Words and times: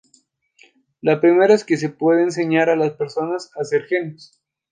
La 1.01 1.21
primera 1.21 1.53
es 1.53 1.63
que 1.63 1.77
se 1.77 1.89
puede 1.89 2.23
enseñar 2.23 2.71
a 2.71 2.75
las 2.75 2.93
personas 2.93 3.51
a 3.55 3.63
ser 3.63 3.83
genios. 3.85 4.41